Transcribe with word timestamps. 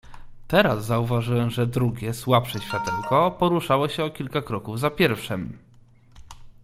"Teraz 0.47 0.85
zauważyłem, 0.85 1.49
że 1.49 1.67
drugie, 1.67 2.13
słabsze 2.13 2.59
światełko 2.59 3.31
poruszało 3.31 3.89
się 3.89 4.03
o 4.05 4.09
kilka 4.09 4.41
kroków 4.41 4.79
za 4.79 4.89
pierwszem." 4.89 5.57